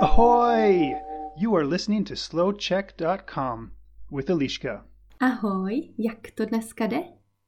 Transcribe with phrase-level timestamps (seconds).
[0.00, 0.94] Ahoy!
[1.36, 3.70] You are listening to slowcheck.com
[4.10, 4.86] with Eliška.
[5.20, 7.02] Ahoj, jak to dneska jde?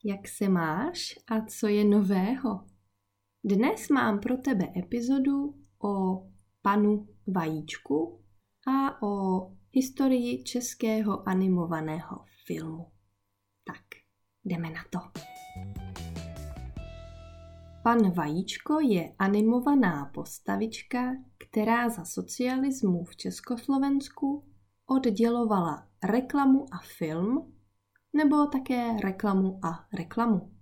[0.04, 2.64] Jak se máš a co je nového?
[3.44, 6.22] Dnes mám pro tebe epizodu o
[6.62, 8.24] panu Vajíčku
[8.66, 12.86] a o historii českého animovaného filmu.
[13.64, 13.84] Tak,
[14.44, 14.98] jdeme na to.
[17.82, 24.44] Pan Vajíčko je animovaná postavička, která za socialismu v Československu
[24.86, 27.52] oddělovala reklamu a film,
[28.12, 30.52] nebo také reklamu a reklamu.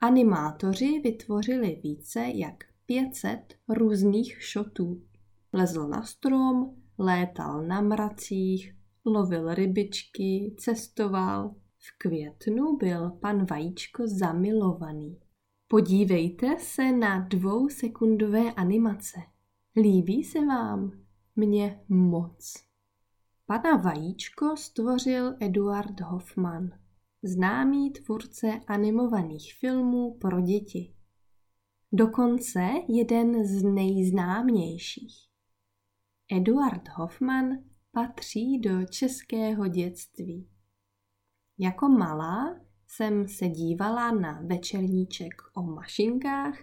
[0.00, 3.38] Animátoři vytvořili více jak 500
[3.68, 5.02] různých šotů.
[5.52, 8.74] Lezl na strom, létal na mracích,
[9.04, 11.54] lovil rybičky, cestoval.
[11.78, 15.23] V květnu byl pan Vajíčko zamilovaný.
[15.74, 19.20] Podívejte se na dvousekundové animace.
[19.76, 20.92] Líbí se vám?
[21.36, 22.54] Mně moc.
[23.46, 26.70] Pana Vajíčko stvořil Eduard Hoffman,
[27.22, 30.94] známý tvůrce animovaných filmů pro děti.
[31.92, 35.28] Dokonce jeden z nejznámějších.
[36.32, 37.48] Eduard Hoffman
[37.92, 40.48] patří do českého dětství.
[41.58, 42.60] Jako malá
[42.94, 46.58] jsem se dívala na večerníček o mašinkách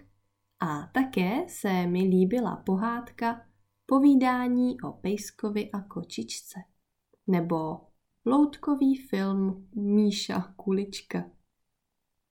[0.60, 3.46] a také se mi líbila pohádka
[3.86, 6.60] Povídání o pejskovi a kočičce
[7.26, 7.80] nebo
[8.26, 11.30] loutkový film Míša Kulička.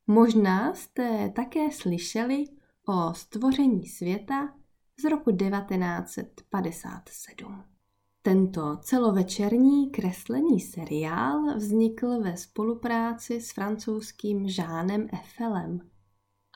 [0.07, 2.43] Možná jste také slyšeli
[2.87, 4.55] o stvoření světa
[4.99, 7.63] z roku 1957.
[8.23, 15.89] Tento celovečerní kreslený seriál vznikl ve spolupráci s francouzským Žánem Effelem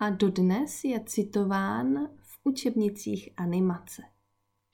[0.02, 4.02] a dodnes je citován v učebnicích animace.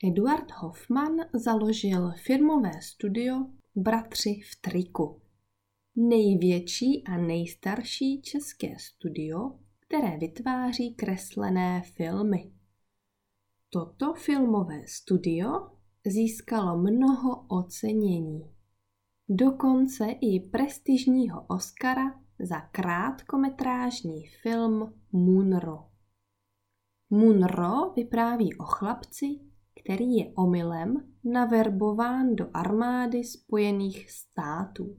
[0.04, 5.22] Eduard Hoffman založil firmové studio Bratři v triku.
[5.96, 12.52] Největší a nejstarší české studio, které vytváří kreslené filmy.
[13.70, 18.54] Toto filmové studio získalo mnoho ocenění.
[19.28, 25.88] Dokonce i prestižního Oscara za krátkometrážní film Munro.
[27.10, 29.40] Munro vypráví o chlapci,
[29.82, 34.98] který je omylem naverbován do armády Spojených států.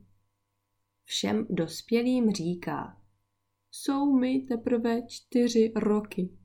[1.04, 3.02] Všem dospělým říká,
[3.72, 6.38] jsou mi teprve čtyři roky.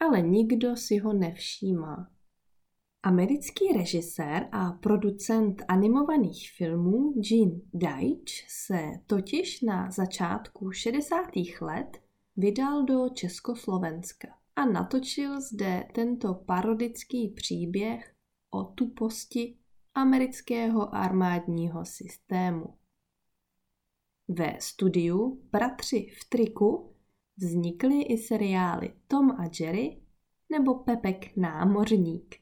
[0.00, 2.10] Ale nikdo si ho nevšímá.
[3.02, 11.16] Americký režisér a producent animovaných filmů Gene Deitch se totiž na začátku 60.
[11.60, 12.02] let
[12.36, 18.14] vydal do Československa a natočil zde tento parodický příběh
[18.50, 19.56] o tuposti
[19.94, 22.74] amerického armádního systému.
[24.28, 26.94] Ve studiu Bratři v triku
[27.36, 30.02] vznikly i seriály Tom a Jerry
[30.50, 32.39] nebo Pepek námořník.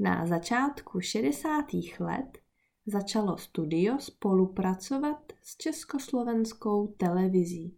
[0.00, 1.64] Na začátku 60.
[2.00, 2.38] let
[2.86, 7.76] začalo studio spolupracovat s československou televizí.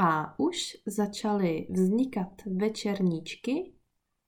[0.00, 3.72] A už začaly vznikat večerníčky,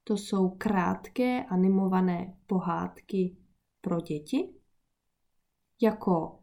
[0.04, 3.36] to jsou krátké animované pohádky
[3.80, 4.54] pro děti,
[5.82, 6.38] jako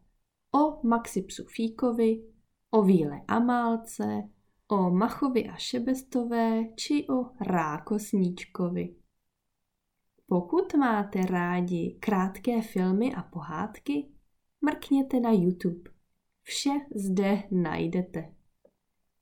[0.56, 2.24] o Maxi Psufíkovi,
[2.72, 4.30] o Víle Amálce,
[4.68, 8.96] o Machovi a Šebestové či o Rákosníčkovi.
[10.30, 14.08] Pokud máte rádi krátké filmy a pohádky,
[14.62, 15.92] mrkněte na YouTube.
[16.44, 18.34] Vše zde najdete.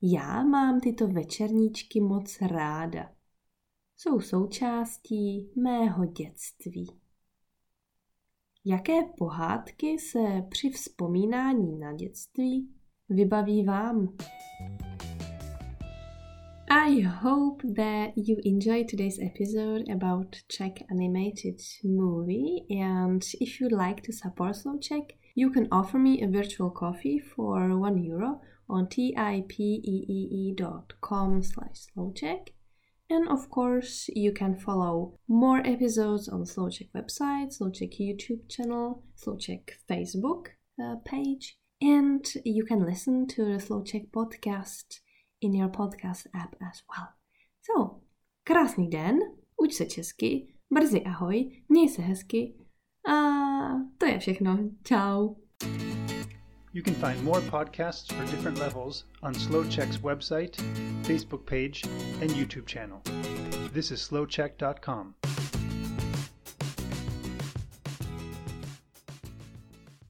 [0.02, 3.12] Já mám tyto večerníčky moc ráda.
[3.98, 6.88] Jsou součástí mého dětství.
[8.66, 12.76] Jaké pohádky se při vzpomínání na dětství
[13.10, 14.18] vybaví vám?
[16.68, 22.66] I hope that you enjoyed today's episode about Czech animated movie.
[22.72, 27.20] And if you'd like to support Slow Czech, you can offer me a virtual coffee
[27.20, 29.44] for one euro on tipee.com
[31.44, 32.48] slash slowcheck.
[33.12, 39.70] And of course, you can follow more episodes on Slowcheck website, Slowcheck YouTube channel, Slowcheck
[39.88, 40.48] Facebook
[40.84, 45.02] uh, page, and you can listen to the Slowcheck podcast
[45.42, 47.08] in your podcast app as well.
[47.62, 48.02] So,
[48.44, 49.20] krásný den,
[49.58, 52.54] uč se česky, brzy ahoj, měj se hezky
[53.10, 53.14] a
[53.98, 54.60] to je všechno.
[54.84, 55.36] Ciao.
[56.74, 60.58] You can find more podcasts for different levels on SlowCheck's website,
[61.04, 61.84] Facebook page,
[62.22, 63.02] and YouTube channel.
[63.72, 65.16] This is slowcheck.com.